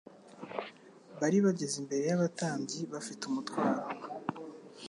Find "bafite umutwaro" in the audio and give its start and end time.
2.93-3.81